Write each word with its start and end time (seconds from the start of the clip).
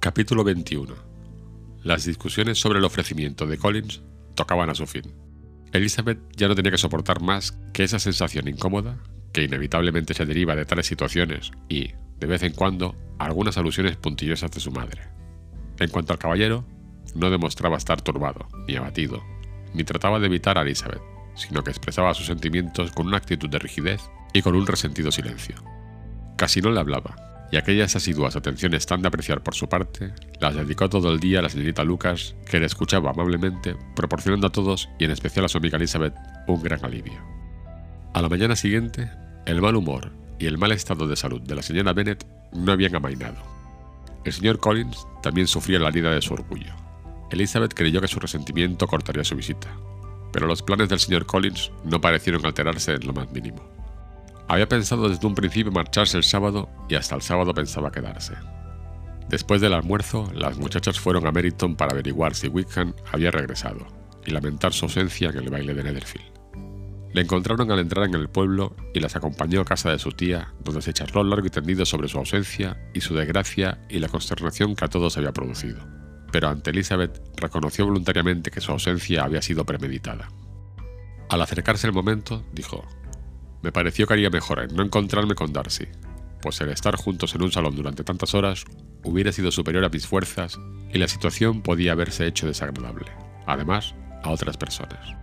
Capítulo 0.00 0.44
21. 0.44 0.94
Las 1.82 2.04
discusiones 2.04 2.60
sobre 2.60 2.78
el 2.78 2.84
ofrecimiento 2.84 3.46
de 3.46 3.58
Collins 3.58 4.02
tocaban 4.34 4.70
a 4.70 4.74
su 4.74 4.86
fin. 4.86 5.14
Elizabeth 5.72 6.18
ya 6.36 6.46
no 6.46 6.54
tenía 6.54 6.70
que 6.70 6.78
soportar 6.78 7.20
más 7.20 7.58
que 7.72 7.84
esa 7.84 7.98
sensación 7.98 8.46
incómoda 8.46 8.98
que 9.32 9.42
inevitablemente 9.42 10.14
se 10.14 10.24
deriva 10.24 10.54
de 10.54 10.66
tales 10.66 10.86
situaciones 10.86 11.50
y, 11.68 11.94
de 12.20 12.26
vez 12.26 12.42
en 12.42 12.52
cuando, 12.52 12.94
algunas 13.18 13.58
alusiones 13.58 13.96
puntillosas 13.96 14.50
de 14.52 14.60
su 14.60 14.70
madre. 14.70 15.02
En 15.78 15.90
cuanto 15.90 16.12
al 16.12 16.18
caballero, 16.18 16.64
no 17.14 17.30
demostraba 17.30 17.76
estar 17.76 18.00
turbado, 18.00 18.48
ni 18.68 18.76
abatido, 18.76 19.22
ni 19.74 19.84
trataba 19.84 20.20
de 20.20 20.26
evitar 20.26 20.58
a 20.58 20.62
Elizabeth, 20.62 21.02
sino 21.34 21.64
que 21.64 21.70
expresaba 21.70 22.14
sus 22.14 22.26
sentimientos 22.26 22.92
con 22.92 23.08
una 23.08 23.16
actitud 23.16 23.48
de 23.48 23.58
rigidez 23.58 24.00
y 24.32 24.42
con 24.42 24.54
un 24.54 24.66
resentido 24.66 25.10
silencio. 25.10 25.56
Casi 26.36 26.60
no 26.60 26.70
le 26.70 26.80
hablaba, 26.80 27.16
y 27.52 27.56
aquellas 27.56 27.94
asiduas 27.94 28.34
atenciones 28.34 28.86
tan 28.86 29.02
de 29.02 29.08
apreciar 29.08 29.42
por 29.42 29.54
su 29.54 29.68
parte 29.68 30.12
las 30.40 30.54
dedicó 30.54 30.88
todo 30.88 31.12
el 31.12 31.20
día 31.20 31.38
a 31.38 31.42
la 31.42 31.48
señorita 31.48 31.84
Lucas, 31.84 32.34
que 32.50 32.58
le 32.58 32.66
escuchaba 32.66 33.10
amablemente, 33.10 33.76
proporcionando 33.94 34.48
a 34.48 34.52
todos, 34.52 34.88
y 34.98 35.04
en 35.04 35.12
especial 35.12 35.44
a 35.44 35.48
su 35.48 35.58
amiga 35.58 35.76
Elizabeth, 35.76 36.14
un 36.48 36.62
gran 36.62 36.84
alivio. 36.84 37.20
A 38.12 38.22
la 38.22 38.28
mañana 38.28 38.56
siguiente, 38.56 39.10
el 39.46 39.60
mal 39.60 39.76
humor 39.76 40.10
y 40.38 40.46
el 40.46 40.58
mal 40.58 40.72
estado 40.72 41.06
de 41.06 41.16
salud 41.16 41.40
de 41.40 41.54
la 41.54 41.62
señora 41.62 41.92
Bennet 41.92 42.26
no 42.52 42.72
habían 42.72 42.96
amainado. 42.96 43.36
El 44.24 44.32
señor 44.32 44.58
Collins 44.58 45.06
también 45.22 45.46
sufría 45.46 45.78
la 45.78 45.88
herida 45.88 46.10
de 46.10 46.22
su 46.22 46.34
orgullo. 46.34 46.74
Elizabeth 47.30 47.74
creyó 47.74 48.00
que 48.00 48.08
su 48.08 48.20
resentimiento 48.20 48.86
cortaría 48.86 49.24
su 49.24 49.36
visita, 49.36 49.68
pero 50.32 50.46
los 50.46 50.62
planes 50.62 50.88
del 50.88 50.98
señor 50.98 51.26
Collins 51.26 51.70
no 51.84 52.00
parecieron 52.00 52.44
alterarse 52.44 52.94
en 52.94 53.06
lo 53.06 53.12
más 53.12 53.30
mínimo. 53.30 53.62
Había 54.48 54.68
pensado 54.68 55.08
desde 55.08 55.26
un 55.26 55.34
principio 55.34 55.72
marcharse 55.72 56.16
el 56.16 56.24
sábado 56.24 56.68
y 56.88 56.96
hasta 56.96 57.14
el 57.14 57.22
sábado 57.22 57.54
pensaba 57.54 57.90
quedarse. 57.90 58.34
Después 59.28 59.60
del 59.60 59.72
almuerzo, 59.72 60.30
las 60.34 60.58
muchachas 60.58 61.00
fueron 61.00 61.26
a 61.26 61.32
Meryton 61.32 61.76
para 61.76 61.92
averiguar 61.92 62.34
si 62.34 62.48
Wickham 62.48 62.94
había 63.10 63.30
regresado 63.30 63.86
y 64.26 64.30
lamentar 64.30 64.72
su 64.72 64.84
ausencia 64.84 65.30
en 65.30 65.38
el 65.38 65.50
baile 65.50 65.74
de 65.74 65.82
Netherfield. 65.82 66.34
Le 67.14 67.22
encontraron 67.22 67.70
al 67.70 67.78
entrar 67.78 68.06
en 68.06 68.14
el 68.14 68.28
pueblo 68.28 68.74
y 68.92 69.00
las 69.00 69.16
acompañó 69.16 69.60
a 69.60 69.64
casa 69.64 69.90
de 69.90 69.98
su 69.98 70.10
tía, 70.10 70.52
donde 70.64 70.82
se 70.82 70.92
charló 70.92 71.22
largo 71.22 71.46
y 71.46 71.50
tendido 71.50 71.86
sobre 71.86 72.08
su 72.08 72.18
ausencia 72.18 72.76
y 72.92 73.00
su 73.00 73.14
desgracia 73.14 73.78
y 73.88 74.00
la 74.00 74.08
consternación 74.08 74.74
que 74.74 74.84
a 74.84 74.88
todos 74.88 75.16
había 75.16 75.32
producido. 75.32 75.86
Pero 76.32 76.48
ante 76.48 76.70
Elizabeth 76.70 77.22
reconoció 77.36 77.86
voluntariamente 77.86 78.50
que 78.50 78.60
su 78.60 78.72
ausencia 78.72 79.22
había 79.22 79.42
sido 79.42 79.64
premeditada. 79.64 80.28
Al 81.30 81.40
acercarse 81.40 81.86
el 81.86 81.92
momento, 81.92 82.44
dijo, 82.52 82.84
me 83.64 83.72
pareció 83.72 84.06
que 84.06 84.12
haría 84.12 84.28
mejor 84.28 84.60
en 84.60 84.76
no 84.76 84.82
encontrarme 84.82 85.34
con 85.34 85.54
Darcy, 85.54 85.86
pues 86.42 86.60
el 86.60 86.68
estar 86.68 86.96
juntos 86.96 87.34
en 87.34 87.42
un 87.42 87.50
salón 87.50 87.74
durante 87.74 88.04
tantas 88.04 88.34
horas 88.34 88.64
hubiera 89.02 89.32
sido 89.32 89.50
superior 89.50 89.82
a 89.84 89.88
mis 89.88 90.06
fuerzas 90.06 90.60
y 90.92 90.98
la 90.98 91.08
situación 91.08 91.62
podía 91.62 91.92
haberse 91.92 92.26
hecho 92.26 92.46
desagradable, 92.46 93.06
además 93.46 93.94
a 94.22 94.28
otras 94.28 94.58
personas. 94.58 95.16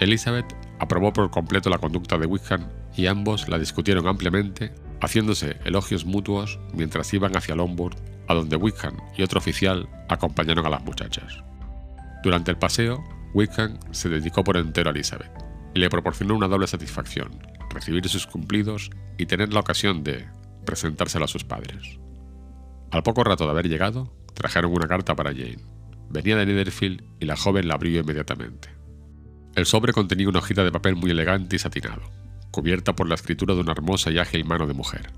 Elizabeth 0.00 0.56
aprobó 0.80 1.12
por 1.12 1.30
completo 1.30 1.70
la 1.70 1.78
conducta 1.78 2.18
de 2.18 2.26
Wickham 2.26 2.68
y 2.96 3.06
ambos 3.06 3.48
la 3.48 3.60
discutieron 3.60 4.08
ampliamente, 4.08 4.74
haciéndose 5.00 5.56
elogios 5.64 6.04
mutuos 6.04 6.58
mientras 6.74 7.14
iban 7.14 7.36
hacia 7.36 7.54
Longbourn, 7.54 7.96
a 8.26 8.34
donde 8.34 8.56
Wickham 8.56 8.96
y 9.16 9.22
otro 9.22 9.38
oficial 9.38 9.88
acompañaron 10.08 10.66
a 10.66 10.70
las 10.70 10.82
muchachas. 10.82 11.44
Durante 12.24 12.50
el 12.50 12.58
paseo, 12.58 13.04
Wickham 13.34 13.78
se 13.92 14.08
dedicó 14.08 14.42
por 14.42 14.56
entero 14.56 14.90
a 14.90 14.92
Elizabeth 14.92 15.45
y 15.76 15.78
le 15.78 15.90
proporcionó 15.90 16.34
una 16.34 16.48
doble 16.48 16.66
satisfacción, 16.66 17.38
recibir 17.68 18.08
sus 18.08 18.26
cumplidos 18.26 18.88
y 19.18 19.26
tener 19.26 19.52
la 19.52 19.60
ocasión 19.60 20.02
de 20.02 20.26
presentárselo 20.64 21.26
a 21.26 21.28
sus 21.28 21.44
padres. 21.44 22.00
Al 22.90 23.02
poco 23.02 23.22
rato 23.24 23.44
de 23.44 23.50
haber 23.50 23.68
llegado, 23.68 24.10
trajeron 24.32 24.72
una 24.72 24.88
carta 24.88 25.14
para 25.14 25.32
Jane. 25.34 25.58
Venía 26.08 26.36
de 26.36 26.46
Netherfield 26.46 27.04
y 27.20 27.26
la 27.26 27.36
joven 27.36 27.68
la 27.68 27.74
abrió 27.74 28.00
inmediatamente. 28.00 28.70
El 29.54 29.66
sobre 29.66 29.92
contenía 29.92 30.30
una 30.30 30.38
hojita 30.38 30.64
de 30.64 30.72
papel 30.72 30.96
muy 30.96 31.10
elegante 31.10 31.56
y 31.56 31.58
satinado, 31.58 32.10
cubierta 32.52 32.96
por 32.96 33.06
la 33.06 33.16
escritura 33.16 33.54
de 33.54 33.60
una 33.60 33.72
hermosa 33.72 34.10
y 34.10 34.16
ágil 34.16 34.46
mano 34.46 34.66
de 34.66 34.72
mujer. 34.72 35.12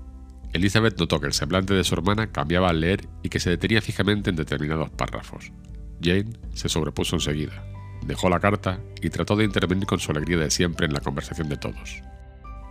Elizabeth 0.51 0.99
notó 0.99 1.21
que 1.21 1.27
el 1.27 1.33
semblante 1.33 1.73
de 1.73 1.85
su 1.85 1.95
hermana 1.95 2.33
cambiaba 2.33 2.69
al 2.69 2.81
leer 2.81 3.07
y 3.23 3.29
que 3.29 3.39
se 3.39 3.49
detenía 3.49 3.81
fijamente 3.81 4.29
en 4.29 4.35
determinados 4.35 4.89
párrafos. 4.89 5.53
Jane 6.01 6.33
se 6.53 6.67
sobrepuso 6.67 7.15
enseguida 7.15 7.63
dejó 8.05 8.29
la 8.29 8.39
carta 8.39 8.79
y 9.01 9.09
trató 9.09 9.35
de 9.35 9.45
intervenir 9.45 9.85
con 9.85 9.99
su 9.99 10.11
alegría 10.11 10.37
de 10.37 10.51
siempre 10.51 10.85
en 10.85 10.93
la 10.93 10.99
conversación 10.99 11.49
de 11.49 11.57
todos. 11.57 12.01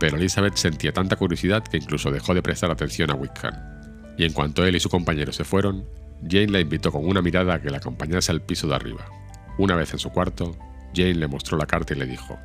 Pero 0.01 0.17
Elizabeth 0.17 0.57
sentía 0.57 0.93
tanta 0.93 1.17
curiosidad 1.17 1.63
que 1.63 1.79
incluso 1.79 2.11
dejó 2.11 2.35
de 2.35 2.43
prestar 2.43 2.71
atención 2.71 3.11
a 3.11 3.15
Wickham. 3.15 3.55
Y 4.17 4.25
en 4.25 4.33
cuanto 4.33 4.65
él 4.65 4.77
y 4.77 4.81
su 4.81 4.89
compañero 4.89 5.33
se 5.33 5.45
fueron, 5.45 5.85
Jane 6.23 6.49
la 6.49 6.61
invitó 6.61 6.93
con 6.93 7.07
una 7.07 7.23
mirada 7.23 7.55
a 7.55 7.61
que 7.61 7.71
la 7.71 7.79
acompañase 7.79 8.33
al 8.33 8.43
piso 8.43 8.67
de 8.69 8.75
arriba. 8.75 9.05
Una 9.59 9.77
vez 9.77 9.93
en 9.93 9.99
su 9.99 10.11
cuarto, 10.11 10.57
Jane 10.95 11.15
le 11.15 11.29
mostró 11.29 11.57
la 11.57 11.67
carta 11.67 11.95
y 11.95 11.99
le 11.99 12.07
dijo: 12.07 12.39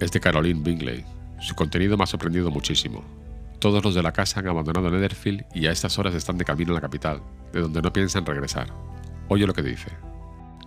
Es 0.00 0.12
de 0.12 0.20
Caroline 0.20 0.62
Bingley. 0.62 1.04
Su 1.40 1.54
contenido 1.54 1.96
me 1.96 2.04
ha 2.04 2.06
sorprendido 2.06 2.50
muchísimo. 2.50 3.04
Todos 3.58 3.84
los 3.84 3.94
de 3.94 4.02
la 4.02 4.12
casa 4.12 4.40
han 4.40 4.48
abandonado 4.48 4.90
Netherfield 4.90 5.44
y 5.54 5.66
a 5.66 5.72
estas 5.72 5.98
horas 5.98 6.14
están 6.14 6.38
de 6.38 6.44
camino 6.44 6.72
a 6.72 6.74
la 6.74 6.80
capital, 6.80 7.22
de 7.52 7.60
donde 7.60 7.82
no 7.82 7.92
piensan 7.92 8.26
regresar. 8.26 8.68
Oye 9.28 9.46
lo 9.46 9.54
que 9.54 9.62
dice. 9.62 9.88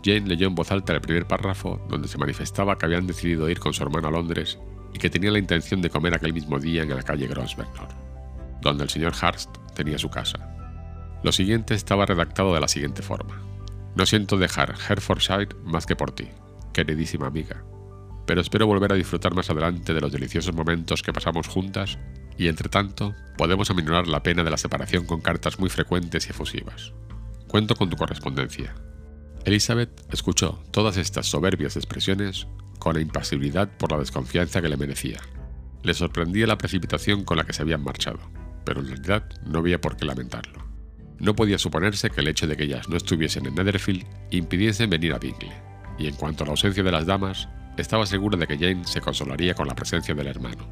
Jane 0.06 0.28
leyó 0.28 0.46
en 0.46 0.54
voz 0.54 0.72
alta 0.72 0.94
el 0.94 1.02
primer 1.02 1.26
párrafo 1.26 1.84
donde 1.90 2.08
se 2.08 2.20
manifestaba 2.20 2.78
que 2.78 2.86
habían 2.86 3.08
decidido 3.08 3.50
ir 3.50 3.60
con 3.60 3.74
su 3.74 3.82
hermano 3.82 4.10
a 4.10 4.12
Londres 4.12 4.60
y 4.94 5.00
que 5.00 5.10
tenía 5.10 5.32
la 5.32 5.40
intención 5.40 5.82
de 5.82 5.90
comer 5.90 6.14
aquel 6.14 6.32
mismo 6.32 6.60
día 6.60 6.84
en 6.84 6.90
la 6.90 7.02
calle 7.02 7.28
Grosvenor, 7.28 7.88
donde 8.62 8.84
el 8.84 8.90
señor 8.92 9.14
Hurst 9.14 9.50
tenía 9.74 9.98
su 9.98 10.10
casa. 10.10 10.38
Lo 11.24 11.32
siguiente 11.32 11.74
estaba 11.74 12.06
redactado 12.06 12.54
de 12.54 12.60
la 12.60 12.68
siguiente 12.68 13.02
forma. 13.02 13.42
No 13.96 14.06
siento 14.06 14.38
dejar 14.38 14.76
Herefordshire 14.88 15.56
más 15.64 15.88
que 15.88 15.96
por 15.96 16.12
ti, 16.12 16.28
queridísima 16.72 17.26
amiga, 17.26 17.64
pero 18.28 18.42
espero 18.42 18.68
volver 18.68 18.92
a 18.92 18.96
disfrutar 18.96 19.34
más 19.34 19.50
adelante 19.50 19.96
de 19.96 20.02
los 20.02 20.12
deliciosos 20.12 20.54
momentos 20.54 21.02
que 21.02 21.14
pasamos 21.14 21.48
juntas 21.48 21.98
y 22.38 22.48
entre 22.48 22.70
tanto 22.70 23.16
podemos 23.38 23.72
aminorar 23.72 24.08
la 24.08 24.22
pena 24.22 24.44
de 24.44 24.52
la 24.52 24.58
separación 24.58 25.08
con 25.08 25.22
cartas 25.22 25.60
muy 25.60 25.70
frecuentes 25.70 26.28
y 26.28 26.30
efusivas. 26.30 26.94
Cuento 27.48 27.76
con 27.76 27.90
tu 27.90 27.98
correspondencia, 27.98 28.76
Elizabeth 29.46 29.92
escuchó 30.12 30.60
todas 30.72 30.98
estas 30.98 31.28
soberbias 31.28 31.76
expresiones 31.76 32.48
con 32.80 33.00
impasibilidad 33.00 33.70
por 33.78 33.92
la 33.92 34.00
desconfianza 34.00 34.60
que 34.60 34.70
le 34.70 34.76
merecía. 34.76 35.20
Le 35.84 35.94
sorprendía 35.94 36.48
la 36.48 36.58
precipitación 36.58 37.24
con 37.24 37.38
la 37.38 37.44
que 37.44 37.54
se 37.54 37.62
habían 37.62 37.84
marchado, 37.84 38.18
pero 38.66 38.80
en 38.80 38.88
realidad 38.88 39.24
no 39.46 39.60
había 39.60 39.80
por 39.80 39.98
qué 39.98 40.06
lamentarlo. 40.06 40.66
No 41.20 41.36
podía 41.36 41.60
suponerse 41.60 42.10
que 42.10 42.22
el 42.22 42.28
hecho 42.28 42.48
de 42.48 42.58
que 42.58 42.64
ellas 42.64 42.90
no 42.90 42.98
estuviesen 42.98 43.46
en 43.46 43.54
Netherfield 43.54 44.08
impidiesen 44.32 44.90
venir 44.90 45.14
a 45.14 45.20
Bingley, 45.20 45.52
y 46.00 46.08
en 46.08 46.16
cuanto 46.16 46.44
a 46.44 46.48
la 46.48 46.52
ausencia 46.52 46.82
de 46.82 46.92
las 46.92 47.06
damas, 47.06 47.48
estaba 47.78 48.08
seguro 48.08 48.38
de 48.38 48.48
que 48.48 48.58
Jane 48.58 48.88
se 48.88 49.00
consolaría 49.00 49.54
con 49.54 49.68
la 49.68 49.76
presencia 49.76 50.16
del 50.16 50.28
hermano. 50.28 50.68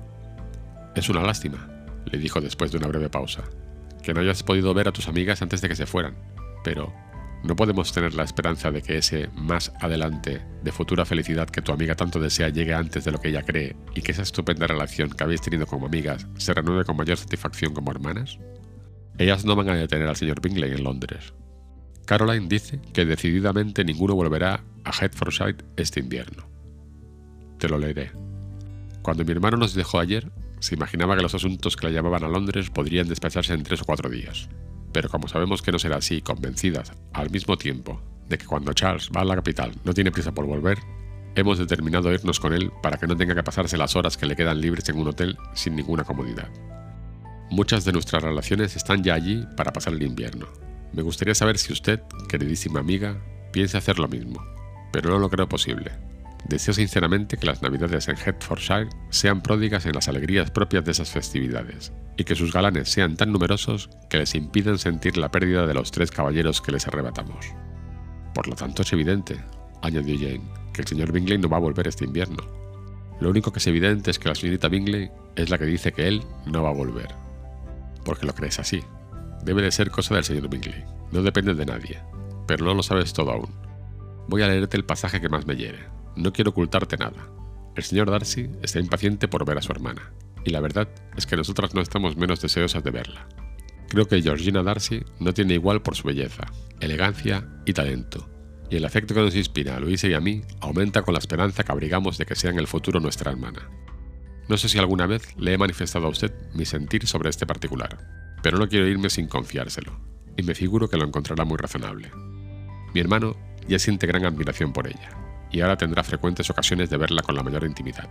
Es 0.96 1.10
una 1.10 1.22
lástima, 1.22 1.70
le 2.12 2.18
dijo 2.18 2.42
después 2.42 2.72
de 2.72 2.80
una 2.80 2.88
breve 2.88 3.10
pausa, 3.10 3.44
que 4.02 4.16
no 4.16 4.22
hayas 4.22 4.42
podido 4.42 4.74
ver 4.74 4.88
a 4.88 4.92
tus 4.92 5.08
amigas 5.08 5.44
antes 5.44 5.62
de 5.62 5.70
que 5.70 5.76
se 5.76 5.86
fueran, 5.86 6.16
pero 6.64 6.92
no 7.44 7.58
podemos 7.58 7.92
tener 7.92 8.14
la 8.14 8.24
esperanza 8.24 8.72
de 8.72 8.82
que 8.82 8.98
ese 8.98 9.30
más 9.36 9.74
adelante 9.82 10.42
de 10.64 10.72
futura 10.72 11.06
felicidad 11.06 11.50
que 11.50 11.62
tu 11.62 11.74
amiga 11.74 11.94
tanto 11.94 12.20
desea 12.20 12.48
llegue 12.48 12.74
antes 12.74 13.04
de 13.04 13.12
lo 13.12 13.20
que 13.20 13.30
ella 13.30 13.44
cree 13.44 13.76
y 13.94 14.02
que 14.02 14.14
esa 14.14 14.22
estupenda 14.22 14.66
relación 14.66 15.10
que 15.10 15.24
habéis 15.26 15.42
tenido 15.42 15.66
como 15.68 15.88
amigas 15.88 16.26
se 16.38 16.54
renueve 16.54 16.86
con 16.86 16.96
mayor 16.96 17.18
satisfacción 17.18 17.74
como 17.74 17.92
hermanas? 17.92 18.40
Ellas 19.18 19.44
no 19.44 19.58
van 19.58 19.70
a 19.70 19.76
detener 19.76 20.08
al 20.08 20.16
señor 20.16 20.42
Bingley 20.42 20.72
en 20.72 20.86
Londres. 20.86 21.34
Caroline 22.06 22.48
dice 22.48 22.80
que 22.94 23.06
decididamente 23.06 23.84
ninguno 23.84 24.16
volverá 24.16 24.64
a 24.86 24.92
Hertfordshire 24.92 25.58
este 25.76 26.00
invierno. 26.00 26.48
Te 27.60 27.68
lo 27.68 27.78
leeré. 27.78 28.12
Cuando 29.02 29.26
mi 29.26 29.32
hermano 29.34 29.58
nos 29.58 29.74
dejó 29.74 30.00
ayer, 30.00 30.32
se 30.60 30.76
imaginaba 30.76 31.18
que 31.18 31.24
los 31.24 31.36
asuntos 31.36 31.76
que 31.76 31.88
la 31.88 31.94
llamaban 31.94 32.24
a 32.24 32.30
Londres 32.30 32.70
podrían 32.70 33.10
despacharse 33.10 33.54
en 33.54 33.64
tres 33.64 33.82
o 33.82 33.86
cuatro 33.86 34.10
días 34.10 34.50
pero 34.94 35.10
como 35.10 35.28
sabemos 35.28 35.62
que 35.62 35.72
no 35.72 35.80
será 35.80 35.98
así, 35.98 36.22
convencidas 36.22 36.94
al 37.12 37.30
mismo 37.30 37.58
tiempo 37.58 38.02
de 38.30 38.38
que 38.38 38.46
cuando 38.46 38.74
Charles 38.74 39.10
va 39.16 39.22
a 39.22 39.26
la 39.26 39.36
capital 39.36 39.74
no 39.84 39.94
tiene 39.94 40.12
prisa 40.12 40.32
por 40.32 40.46
volver, 40.46 40.78
hemos 41.36 41.58
determinado 41.58 42.14
irnos 42.14 42.40
con 42.40 42.54
él 42.54 42.72
para 42.82 42.98
que 42.98 43.08
no 43.08 43.18
tenga 43.18 43.36
que 43.36 43.44
pasarse 43.44 43.78
las 43.78 43.96
horas 43.96 44.18
que 44.18 44.26
le 44.26 44.36
quedan 44.36 44.62
libres 44.62 44.88
en 44.90 44.98
un 44.98 45.08
hotel 45.08 45.38
sin 45.54 45.76
ninguna 45.76 46.04
comodidad. 46.04 46.50
Muchas 47.50 47.86
de 47.86 47.92
nuestras 47.92 48.24
relaciones 48.24 48.76
están 48.76 49.04
ya 49.04 49.16
allí 49.16 49.46
para 49.58 49.74
pasar 49.74 49.94
el 49.94 50.04
invierno. 50.04 50.48
Me 50.94 51.02
gustaría 51.02 51.36
saber 51.36 51.58
si 51.58 51.74
usted, 51.74 52.02
queridísima 52.30 52.80
amiga, 52.80 53.20
piensa 53.52 53.80
hacer 53.80 54.00
lo 54.00 54.08
mismo, 54.08 54.44
pero 54.92 55.10
no 55.10 55.20
lo 55.20 55.30
creo 55.30 55.50
posible. 55.50 55.92
Deseo 56.46 56.74
sinceramente 56.74 57.38
que 57.38 57.46
las 57.46 57.62
navidades 57.62 58.08
en 58.10 58.18
Hertfordshire 58.18 58.90
sean 59.10 59.42
pródigas 59.42 59.86
en 59.86 59.94
las 59.94 60.08
alegrías 60.08 60.52
propias 60.52 60.84
de 60.84 60.92
esas 60.92 61.10
festividades, 61.10 61.94
y 62.18 62.26
que 62.26 62.36
sus 62.36 62.52
galanes 62.52 62.90
sean 62.90 63.16
tan 63.16 63.32
numerosos 63.32 63.90
que 64.10 64.18
les 64.18 64.36
impidan 64.36 64.78
sentir 64.78 65.18
la 65.18 65.32
pérdida 65.32 65.66
de 65.66 65.74
los 65.74 65.92
tres 65.92 66.12
caballeros 66.12 66.62
que 66.62 66.74
les 66.74 66.88
arrebatamos. 66.88 67.46
Por 68.34 68.48
lo 68.48 68.56
tanto 68.56 68.82
es 68.82 68.92
evidente, 68.92 69.40
añadió 69.82 70.18
Jane, 70.18 70.44
que 70.74 70.82
el 70.82 70.88
señor 70.88 71.12
Bingley 71.12 71.38
no 71.38 71.50
va 71.50 71.58
a 71.58 71.62
volver 71.62 71.88
este 71.88 72.06
invierno. 72.06 72.44
Lo 73.22 73.30
único 73.30 73.54
que 73.54 73.60
es 73.60 73.68
evidente 73.68 74.12
es 74.12 74.20
que 74.20 74.28
la 74.28 74.36
señorita 74.36 74.68
Bingley 74.68 75.10
es 75.36 75.50
la 75.50 75.58
que 75.58 75.66
dice 75.66 75.94
que 75.94 76.08
él 76.08 76.24
no 76.46 76.64
va 76.64 76.70
a 76.70 76.74
volver. 76.74 77.10
porque 78.04 78.26
lo 78.26 78.36
crees 78.36 78.60
así. 78.60 78.84
Debe 79.46 79.62
de 79.62 79.72
ser 79.72 79.90
cosa 79.92 80.16
del 80.16 80.24
señor 80.24 80.50
Bingley, 80.50 80.84
no 81.12 81.22
depende 81.22 81.54
de 81.54 81.66
nadie, 81.66 82.00
pero 82.48 82.66
no 82.66 82.74
lo 82.74 82.84
sabes 82.84 83.14
todo 83.14 83.32
aún. 83.32 83.50
Voy 84.28 84.42
a 84.42 84.48
leerte 84.48 84.78
el 84.78 84.86
pasaje 84.86 85.22
que 85.22 85.30
más 85.30 85.46
me 85.46 85.56
hiere. 85.56 85.80
No 86.16 86.32
quiero 86.34 86.52
ocultarte 86.52 86.98
nada. 86.98 87.30
El 87.76 87.84
señor 87.84 88.12
Darcy 88.12 88.50
está 88.62 88.80
impaciente 88.80 89.28
por 89.28 89.46
ver 89.46 89.58
a 89.58 89.62
su 89.62 89.72
hermana, 89.72 90.14
y 90.46 90.52
la 90.52 90.60
verdad 90.60 90.88
es 91.18 91.26
que 91.26 91.38
nosotras 91.38 91.74
no 91.74 91.82
estamos 91.82 92.18
menos 92.18 92.42
deseosas 92.42 92.84
de 92.84 92.92
verla. 92.92 93.28
Creo 93.90 94.08
que 94.08 94.22
Georgina 94.22 94.64
Darcy 94.64 95.04
no 95.20 95.34
tiene 95.34 95.56
igual 95.56 95.82
por 95.82 95.96
su 95.96 96.08
belleza, 96.08 96.46
elegancia 96.80 97.48
y 97.66 97.74
talento, 97.74 98.30
y 98.70 98.76
el 98.76 98.86
afecto 98.86 99.14
que 99.14 99.22
nos 99.22 99.36
inspira 99.36 99.76
a 99.76 99.80
Luisa 99.80 100.08
y 100.08 100.14
a 100.14 100.20
mí 100.20 100.42
aumenta 100.62 101.02
con 101.02 101.14
la 101.14 101.20
esperanza 101.20 101.64
que 101.64 101.72
abrigamos 101.72 102.18
de 102.18 102.26
que 102.26 102.36
sea 102.36 102.52
en 102.52 102.60
el 102.60 102.68
futuro 102.68 103.00
nuestra 103.00 103.32
hermana. 103.32 103.70
No 104.50 104.58
sé 104.58 104.68
si 104.70 104.78
alguna 104.78 105.06
vez 105.06 105.36
le 105.38 105.54
he 105.54 105.58
manifestado 105.58 106.08
a 106.08 106.10
usted 106.10 106.34
mi 106.54 106.66
sentir 106.66 107.08
sobre 107.08 107.30
este 107.30 107.46
particular, 107.46 107.98
pero 108.42 108.58
no 108.58 108.68
quiero 108.68 108.88
irme 108.88 109.10
sin 109.10 109.28
confiárselo, 109.28 110.00
y 110.38 110.44
me 110.44 110.56
figuro 110.56 110.90
que 110.90 110.98
lo 110.98 111.06
encontrará 111.06 111.46
muy 111.46 111.58
razonable. 111.58 112.12
Mi 112.94 113.00
hermano 113.00 113.36
ya 113.68 113.80
siente 113.80 114.08
gran 114.08 114.26
admiración 114.26 114.74
por 114.74 114.88
ella, 114.88 115.23
y 115.54 115.62
ahora 115.62 115.78
tendrá 115.78 116.04
frecuentes 116.04 116.50
ocasiones 116.50 116.90
de 116.90 116.98
verla 116.98 117.22
con 117.22 117.36
la 117.36 117.44
mayor 117.44 117.64
intimidad. 117.64 118.10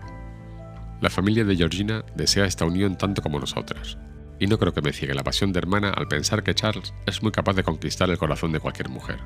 La 1.03 1.11
familia 1.11 1.45
de 1.45 1.57
Georgina 1.57 2.05
desea 2.15 2.47
esta 2.47 2.65
unión 2.65 2.97
tanto 2.97 3.21
como 3.21 3.41
nosotras, 3.41 3.99
y 4.39 4.47
no 4.47 4.59
creo 4.59 4.73
que 4.73 4.81
me 4.81 4.93
ciegue 4.93 5.15
la 5.15 5.25
pasión 5.25 5.53
de 5.53 5.59
hermana 5.59 5.91
al 5.91 6.09
pensar 6.09 6.43
que 6.43 6.55
Charles 6.55 6.95
es 7.05 7.23
muy 7.23 7.33
capaz 7.33 7.55
de 7.55 7.65
conquistar 7.65 8.09
el 8.09 8.19
corazón 8.19 8.53
de 8.53 8.61
cualquier 8.61 8.89
mujer. 8.89 9.19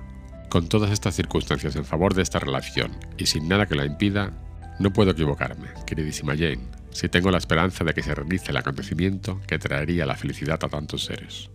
Con 0.48 0.68
todas 0.68 0.90
estas 0.90 1.14
circunstancias 1.14 1.76
en 1.76 1.84
favor 1.84 2.14
de 2.14 2.22
esta 2.22 2.38
relación 2.38 2.92
y 3.18 3.26
sin 3.26 3.46
nada 3.46 3.66
que 3.66 3.74
la 3.74 3.84
impida, 3.84 4.32
no 4.78 4.92
puedo 4.92 5.10
equivocarme, 5.10 5.68
queridísima 5.86 6.34
Jane, 6.34 6.66
si 6.90 7.10
tengo 7.10 7.30
la 7.30 7.38
esperanza 7.38 7.84
de 7.84 7.92
que 7.92 8.02
se 8.02 8.14
realice 8.14 8.50
el 8.50 8.56
acontecimiento 8.56 9.40
que 9.46 9.58
traería 9.58 10.06
la 10.06 10.16
felicidad 10.16 10.58
a 10.62 10.68
tantos 10.68 11.04
seres. 11.04 11.50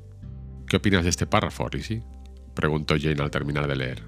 ¿Qué 0.68 0.78
opinas 0.78 1.04
de 1.04 1.10
este 1.10 1.26
párrafo, 1.26 1.68
Lizzie? 1.70 2.04
preguntó 2.54 2.96
Jane 3.00 3.22
al 3.24 3.32
terminar 3.32 3.68
de 3.68 3.76
leer. 3.76 4.04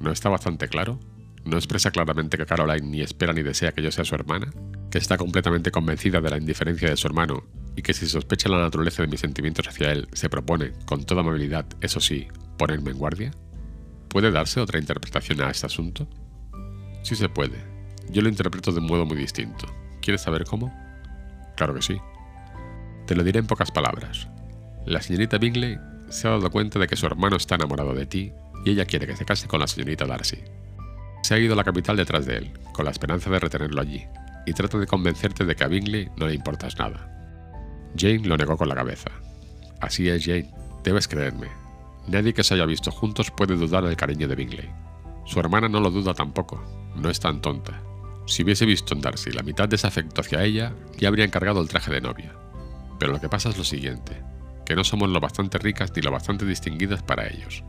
¿No 0.00 0.10
está 0.10 0.28
bastante 0.28 0.68
claro? 0.68 0.98
¿No 1.44 1.56
expresa 1.56 1.90
claramente 1.90 2.38
que 2.38 2.46
Caroline 2.46 2.88
ni 2.88 3.00
espera 3.02 3.32
ni 3.34 3.42
desea 3.42 3.72
que 3.72 3.82
yo 3.82 3.92
sea 3.92 4.04
su 4.04 4.14
hermana? 4.14 4.50
¿Que 4.90 4.98
está 4.98 5.18
completamente 5.18 5.70
convencida 5.70 6.20
de 6.20 6.30
la 6.30 6.38
indiferencia 6.38 6.88
de 6.88 6.96
su 6.96 7.06
hermano 7.06 7.44
y 7.76 7.82
que 7.82 7.92
si 7.92 8.06
sospecha 8.06 8.48
la 8.48 8.60
naturaleza 8.60 9.02
de 9.02 9.08
mis 9.08 9.20
sentimientos 9.20 9.68
hacia 9.68 9.92
él, 9.92 10.08
se 10.12 10.30
propone, 10.30 10.72
con 10.86 11.04
toda 11.04 11.20
amabilidad, 11.20 11.66
eso 11.80 12.00
sí, 12.00 12.28
ponerme 12.56 12.92
en 12.92 12.98
guardia? 12.98 13.30
¿Puede 14.08 14.30
darse 14.30 14.60
otra 14.60 14.78
interpretación 14.78 15.42
a 15.42 15.50
este 15.50 15.66
asunto? 15.66 16.08
Sí 17.02 17.14
se 17.14 17.28
puede. 17.28 17.58
Yo 18.10 18.22
lo 18.22 18.28
interpreto 18.28 18.72
de 18.72 18.80
un 18.80 18.86
modo 18.86 19.04
muy 19.04 19.16
distinto. 19.16 19.66
¿Quieres 20.00 20.22
saber 20.22 20.44
cómo? 20.44 20.72
Claro 21.56 21.74
que 21.74 21.82
sí. 21.82 21.98
Te 23.06 23.14
lo 23.14 23.22
diré 23.22 23.40
en 23.40 23.46
pocas 23.46 23.70
palabras. 23.70 24.28
La 24.86 25.02
señorita 25.02 25.38
Bingley 25.38 25.78
se 26.08 26.26
ha 26.26 26.30
dado 26.30 26.50
cuenta 26.50 26.78
de 26.78 26.86
que 26.86 26.96
su 26.96 27.06
hermano 27.06 27.36
está 27.36 27.56
enamorado 27.56 27.92
de 27.92 28.06
ti 28.06 28.32
y 28.64 28.70
ella 28.70 28.86
quiere 28.86 29.06
que 29.06 29.16
se 29.16 29.24
case 29.24 29.46
con 29.46 29.60
la 29.60 29.66
señorita 29.66 30.06
Darcy. 30.06 30.38
Se 31.24 31.32
ha 31.32 31.38
ido 31.38 31.54
a 31.54 31.56
la 31.56 31.64
capital 31.64 31.96
detrás 31.96 32.26
de 32.26 32.36
él, 32.36 32.50
con 32.74 32.84
la 32.84 32.90
esperanza 32.90 33.30
de 33.30 33.38
retenerlo 33.38 33.80
allí, 33.80 34.04
y 34.44 34.52
trata 34.52 34.76
de 34.76 34.86
convencerte 34.86 35.46
de 35.46 35.56
que 35.56 35.64
a 35.64 35.68
Bingley 35.68 36.10
no 36.18 36.26
le 36.26 36.34
importas 36.34 36.78
nada. 36.78 37.08
Jane 37.96 38.28
lo 38.28 38.36
negó 38.36 38.58
con 38.58 38.68
la 38.68 38.74
cabeza. 38.74 39.10
Así 39.80 40.06
es, 40.06 40.22
Jane, 40.22 40.50
debes 40.82 41.08
creerme. 41.08 41.48
Nadie 42.08 42.34
que 42.34 42.44
se 42.44 42.52
haya 42.52 42.66
visto 42.66 42.90
juntos 42.90 43.30
puede 43.30 43.56
dudar 43.56 43.86
del 43.86 43.96
cariño 43.96 44.28
de 44.28 44.34
Bingley. 44.34 44.68
Su 45.24 45.40
hermana 45.40 45.66
no 45.66 45.80
lo 45.80 45.90
duda 45.90 46.12
tampoco, 46.12 46.62
no 46.94 47.08
es 47.08 47.20
tan 47.20 47.40
tonta. 47.40 47.80
Si 48.26 48.42
hubiese 48.42 48.66
visto 48.66 48.92
en 48.92 49.00
Darcy 49.00 49.30
la 49.30 49.42
mitad 49.42 49.66
de 49.66 49.76
ese 49.76 49.86
afecto 49.86 50.20
hacia 50.20 50.44
ella, 50.44 50.74
ya 50.98 51.08
habría 51.08 51.24
encargado 51.24 51.62
el 51.62 51.68
traje 51.68 51.90
de 51.90 52.02
novia. 52.02 52.34
Pero 52.98 53.12
lo 53.12 53.20
que 53.22 53.30
pasa 53.30 53.48
es 53.48 53.56
lo 53.56 53.64
siguiente, 53.64 54.22
que 54.66 54.76
no 54.76 54.84
somos 54.84 55.08
lo 55.08 55.20
bastante 55.20 55.56
ricas 55.56 55.90
ni 55.96 56.02
lo 56.02 56.10
bastante 56.10 56.44
distinguidas 56.44 57.02
para 57.02 57.28
ellos. 57.28 57.64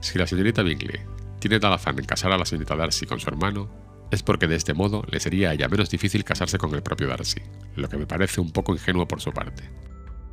Si 0.00 0.20
la 0.20 0.28
señorita 0.28 0.62
Bingley 0.62 1.00
tiene 1.42 1.58
tal 1.58 1.72
afán 1.72 1.98
en 1.98 2.04
casar 2.04 2.30
a 2.30 2.38
la 2.38 2.46
señorita 2.46 2.76
Darcy 2.76 3.04
con 3.04 3.18
su 3.18 3.28
hermano, 3.28 3.68
es 4.12 4.22
porque 4.22 4.46
de 4.46 4.54
este 4.54 4.74
modo 4.74 5.02
le 5.10 5.18
sería 5.18 5.50
a 5.50 5.54
ella 5.54 5.66
menos 5.66 5.90
difícil 5.90 6.22
casarse 6.22 6.56
con 6.56 6.72
el 6.72 6.84
propio 6.84 7.08
Darcy, 7.08 7.40
lo 7.74 7.88
que 7.88 7.96
me 7.96 8.06
parece 8.06 8.40
un 8.40 8.52
poco 8.52 8.72
ingenuo 8.72 9.08
por 9.08 9.20
su 9.20 9.32
parte. 9.32 9.68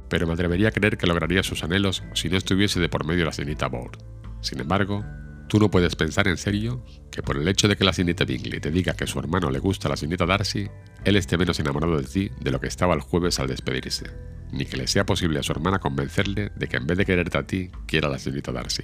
Pero 0.08 0.28
me 0.28 0.34
atrevería 0.34 0.68
a 0.68 0.72
creer 0.72 1.00
que 1.00 1.08
lograría 1.08 1.42
sus 1.42 1.64
anhelos 1.64 2.04
si 2.14 2.30
no 2.30 2.38
estuviese 2.38 2.80
de 2.80 2.90
por 2.90 3.06
medio 3.06 3.26
la 3.26 3.32
señorita 3.32 3.68
Bourne. 3.70 3.98
Sin 4.42 4.60
embargo, 4.60 5.04
tú 5.48 5.58
no 5.58 5.72
puedes 5.72 5.96
pensar 5.96 6.28
en 6.28 6.38
serio 6.38 6.86
que 7.10 7.24
por 7.24 7.38
el 7.38 7.48
hecho 7.48 7.68
de 7.68 7.76
que 7.76 7.86
la 7.86 7.94
señorita 7.94 8.24
Bingley 8.24 8.60
te 8.60 8.70
diga 8.70 8.94
que 8.94 9.08
su 9.08 9.18
hermano 9.18 9.50
le 9.50 9.58
gusta 9.58 9.88
a 9.88 9.92
la 9.92 9.98
señorita 9.98 10.28
Darcy, 10.28 10.70
él 11.06 11.16
esté 11.16 11.40
menos 11.40 11.60
enamorado 11.60 11.98
de 11.98 12.04
ti 12.04 12.30
de 12.40 12.52
lo 12.52 12.62
que 12.62 12.68
estaba 12.68 12.94
el 12.94 13.02
jueves 13.02 13.40
al 13.40 13.48
despedirse, 13.48 14.12
ni 14.52 14.68
que 14.68 14.78
le 14.78 14.86
sea 14.86 15.08
posible 15.08 15.40
a 15.40 15.44
su 15.44 15.54
hermana 15.54 15.80
convencerle 15.80 16.52
de 16.56 16.68
que 16.68 16.78
en 16.78 16.86
vez 16.86 17.00
de 17.00 17.06
quererte 17.06 17.40
a 17.40 17.48
ti, 17.48 17.72
quiera 17.88 18.10
a 18.10 18.12
la 18.12 18.20
señorita 18.20 18.52
Darcy. 18.52 18.84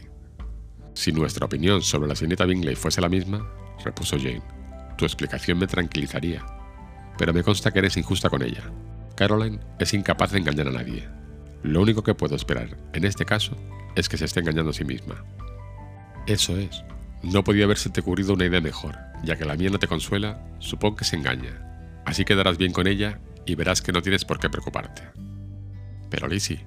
Si 0.95 1.11
nuestra 1.11 1.45
opinión 1.45 1.81
sobre 1.81 2.07
la 2.07 2.15
señorita 2.15 2.45
Bingley 2.45 2.75
fuese 2.75 3.01
la 3.01 3.09
misma, 3.09 3.45
repuso 3.83 4.17
Jane, 4.17 4.41
tu 4.97 5.03
explicación 5.03 5.59
me 5.59 5.67
tranquilizaría, 5.67 6.43
pero 7.17 7.33
me 7.33 7.43
consta 7.43 7.71
que 7.71 7.79
eres 7.79 7.97
injusta 7.97 8.29
con 8.29 8.41
ella. 8.41 8.71
Caroline 9.15 9.59
es 9.77 9.93
incapaz 9.93 10.31
de 10.31 10.39
engañar 10.39 10.69
a 10.69 10.71
nadie. 10.71 11.07
Lo 11.63 11.81
único 11.81 12.01
que 12.01 12.15
puedo 12.15 12.35
esperar, 12.35 12.77
en 12.93 13.03
este 13.03 13.25
caso, 13.25 13.57
es 13.95 14.07
que 14.07 14.17
se 14.17 14.23
esté 14.23 14.39
engañando 14.39 14.71
a 14.71 14.73
sí 14.73 14.85
misma. 14.85 15.25
Eso 16.27 16.57
es. 16.57 16.83
No 17.23 17.43
podía 17.43 17.65
haberse 17.65 17.89
te 17.89 17.99
ocurrido 17.99 18.33
una 18.33 18.45
idea 18.45 18.61
mejor, 18.61 18.95
ya 19.23 19.35
que 19.35 19.45
la 19.45 19.55
mía 19.55 19.69
no 19.69 19.79
te 19.79 19.87
consuela, 19.87 20.47
supongo 20.59 20.95
que 20.95 21.05
se 21.05 21.17
engaña. 21.17 22.01
Así 22.05 22.23
quedarás 22.23 22.57
bien 22.57 22.71
con 22.71 22.87
ella 22.87 23.19
y 23.45 23.55
verás 23.55 23.81
que 23.81 23.91
no 23.91 24.01
tienes 24.01 24.23
por 24.23 24.39
qué 24.39 24.49
preocuparte. 24.49 25.03
Pero 26.09 26.27
Lizzie, 26.29 26.65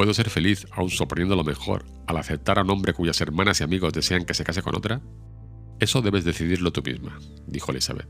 ¿puedo 0.00 0.14
ser 0.14 0.30
feliz 0.30 0.66
aún 0.72 0.88
suponiendo 0.88 1.36
lo 1.36 1.44
mejor 1.44 1.84
al 2.06 2.16
aceptar 2.16 2.58
a 2.58 2.62
un 2.62 2.70
hombre 2.70 2.94
cuyas 2.94 3.20
hermanas 3.20 3.60
y 3.60 3.64
amigos 3.64 3.92
desean 3.92 4.24
que 4.24 4.32
se 4.32 4.44
case 4.44 4.62
con 4.62 4.74
otra? 4.74 5.02
Eso 5.78 6.00
debes 6.00 6.24
decidirlo 6.24 6.72
tú 6.72 6.82
misma, 6.82 7.18
dijo 7.46 7.70
Elizabeth. 7.70 8.08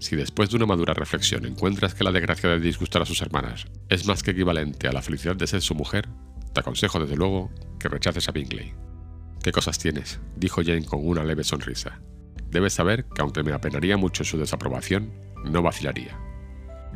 Si 0.00 0.16
después 0.16 0.50
de 0.50 0.56
una 0.56 0.66
madura 0.66 0.94
reflexión 0.94 1.46
encuentras 1.46 1.94
que 1.94 2.02
la 2.02 2.10
desgracia 2.10 2.50
de 2.50 2.58
disgustar 2.58 3.02
a 3.02 3.06
sus 3.06 3.22
hermanas 3.22 3.68
es 3.88 4.04
más 4.04 4.24
que 4.24 4.32
equivalente 4.32 4.88
a 4.88 4.92
la 4.92 5.00
felicidad 5.00 5.36
de 5.36 5.46
ser 5.46 5.62
su 5.62 5.76
mujer, 5.76 6.08
te 6.52 6.58
aconsejo 6.58 6.98
desde 6.98 7.14
luego 7.14 7.52
que 7.78 7.88
rechaces 7.88 8.28
a 8.28 8.32
Bingley. 8.32 8.74
¿Qué 9.44 9.52
cosas 9.52 9.78
tienes? 9.78 10.18
dijo 10.34 10.60
Jane 10.64 10.86
con 10.86 11.06
una 11.06 11.22
leve 11.22 11.44
sonrisa. 11.44 12.00
Debes 12.50 12.72
saber 12.72 13.04
que 13.04 13.22
aunque 13.22 13.44
me 13.44 13.52
apenaría 13.52 13.96
mucho 13.96 14.24
su 14.24 14.38
desaprobación, 14.38 15.12
no 15.44 15.62
vacilaría. 15.62 16.18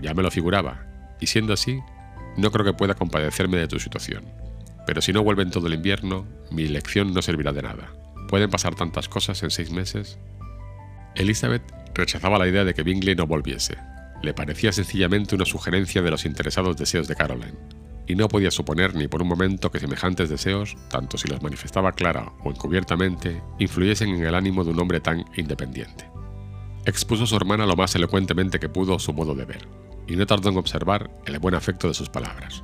Ya 0.03 0.15
me 0.15 0.25
lo 0.25 0.33
figuraba, 0.33 0.85
y 1.21 1.29
siendo 1.29 1.53
así, 1.53 1.79
no 2.37 2.51
creo 2.51 2.65
que 2.65 2.73
pueda 2.73 2.95
compadecerme 2.95 3.57
de 3.57 3.69
tu 3.69 3.79
situación. 3.79 4.25
Pero 4.87 5.01
si 5.03 5.13
no 5.13 5.23
vuelven 5.23 5.51
todo 5.51 5.67
el 5.67 5.75
invierno, 5.75 6.27
mi 6.51 6.65
elección 6.65 7.13
no 7.13 7.23
servirá 7.23 7.53
de 7.53 7.63
nada. 7.63 7.93
¿Pueden 8.29 8.51
pasar 8.51 8.75
tantas 8.75 9.09
cosas 9.09 9.43
en 9.43 9.51
seis 9.51 9.71
meses? 9.71 10.19
Elizabeth 11.15 11.63
rechazaba 11.95 12.39
la 12.39 12.47
idea 12.47 12.65
de 12.65 12.75
que 12.75 12.83
Bingley 12.83 13.15
no 13.15 13.27
volviese. 13.27 13.77
Le 14.23 14.35
parecía 14.35 14.73
sencillamente 14.73 15.35
una 15.35 15.45
sugerencia 15.45 16.03
de 16.03 16.11
los 16.11 16.25
interesados 16.25 16.77
deseos 16.77 17.09
de 17.09 17.17
Caroline, 17.17 17.59
y 18.07 18.15
no 18.15 18.29
podía 18.29 18.51
suponer 18.51 18.95
ni 18.95 19.09
por 19.09 19.23
un 19.23 19.29
momento 19.29 19.71
que 19.71 19.81
semejantes 19.81 20.29
deseos, 20.29 20.77
tanto 20.89 21.19
si 21.19 21.29
los 21.29 21.43
manifestaba 21.43 21.93
clara 21.93 22.33
o 22.45 22.51
encubiertamente, 22.51 23.43
influyesen 23.59 24.11
en 24.11 24.25
el 24.25 24.35
ánimo 24.35 24.65
de 24.65 24.71
un 24.71 24.81
hombre 24.81 25.01
tan 25.01 25.25
independiente. 25.37 26.09
Expuso 26.85 27.25
a 27.25 27.27
su 27.27 27.37
hermana 27.37 27.67
lo 27.67 27.75
más 27.75 27.95
elocuentemente 27.97 28.61
que 28.61 28.69
pudo 28.69 28.99
su 28.99 29.13
modo 29.13 29.35
de 29.35 29.45
ver, 29.45 29.67
y 30.07 30.17
no 30.17 30.27
tardó 30.27 30.51
en 30.51 30.59
observar 30.59 31.11
el 31.27 31.39
buen 31.39 31.55
afecto 31.55 31.89
de 31.89 31.95
sus 31.95 32.09
palabras. 32.09 32.63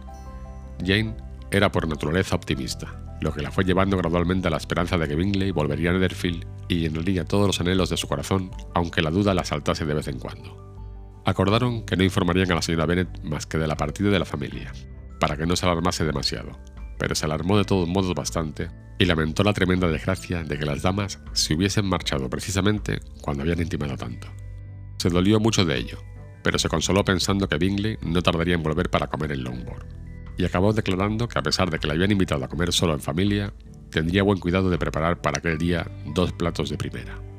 Jane 0.84 1.16
era 1.50 1.70
por 1.70 1.88
naturaleza 1.88 2.36
optimista, 2.36 3.02
lo 3.20 3.32
que 3.32 3.42
la 3.42 3.50
fue 3.50 3.64
llevando 3.64 3.96
gradualmente 3.96 4.48
a 4.48 4.50
la 4.50 4.56
esperanza 4.56 4.98
de 4.98 5.06
que 5.06 5.14
Bingley 5.14 5.50
volvería 5.50 5.90
a 5.90 5.92
Netherfield 5.92 6.46
y 6.68 6.80
llenaría 6.80 7.24
todos 7.24 7.46
los 7.46 7.60
anhelos 7.60 7.90
de 7.90 7.96
su 7.96 8.08
corazón, 8.08 8.50
aunque 8.74 9.02
la 9.02 9.10
duda 9.10 9.34
la 9.34 9.42
asaltase 9.42 9.84
de 9.84 9.94
vez 9.94 10.08
en 10.08 10.18
cuando. 10.18 11.22
Acordaron 11.24 11.84
que 11.86 11.96
no 11.96 12.02
informarían 12.02 12.50
a 12.50 12.56
la 12.56 12.62
señora 12.62 12.86
Bennet 12.86 13.22
más 13.22 13.46
que 13.46 13.58
de 13.58 13.68
la 13.68 13.76
partida 13.76 14.10
de 14.10 14.18
la 14.18 14.24
familia, 14.24 14.72
para 15.20 15.36
que 15.36 15.46
no 15.46 15.54
se 15.54 15.66
alarmase 15.66 16.04
demasiado, 16.04 16.58
pero 16.98 17.14
se 17.14 17.24
alarmó 17.26 17.56
de 17.56 17.64
todos 17.64 17.88
modos 17.88 18.14
bastante 18.14 18.70
y 18.98 19.04
lamentó 19.04 19.44
la 19.44 19.52
tremenda 19.52 19.88
desgracia 19.88 20.42
de 20.42 20.58
que 20.58 20.66
las 20.66 20.82
damas 20.82 21.20
se 21.32 21.54
hubiesen 21.54 21.86
marchado 21.86 22.28
precisamente 22.28 23.00
cuando 23.20 23.42
habían 23.42 23.60
intimado 23.60 23.96
tanto. 23.96 24.28
Se 24.98 25.10
dolió 25.10 25.38
mucho 25.38 25.64
de 25.64 25.78
ello, 25.78 25.98
pero 26.42 26.58
se 26.58 26.68
consoló 26.68 27.04
pensando 27.04 27.48
que 27.48 27.58
Bingley 27.58 27.98
no 28.02 28.22
tardaría 28.22 28.54
en 28.54 28.62
volver 28.62 28.90
para 28.90 29.08
comer 29.08 29.32
en 29.32 29.44
Longbourn 29.44 30.02
y 30.36 30.44
acabó 30.44 30.72
declarando 30.72 31.28
que 31.28 31.38
a 31.38 31.42
pesar 31.42 31.70
de 31.70 31.78
que 31.78 31.86
le 31.86 31.94
habían 31.94 32.10
invitado 32.10 32.44
a 32.44 32.48
comer 32.48 32.72
solo 32.72 32.94
en 32.94 33.00
familia, 33.00 33.52
tendría 33.90 34.22
buen 34.22 34.38
cuidado 34.38 34.70
de 34.70 34.78
preparar 34.78 35.20
para 35.20 35.38
aquel 35.38 35.58
día 35.58 35.90
dos 36.14 36.32
platos 36.32 36.70
de 36.70 36.78
primera. 36.78 37.31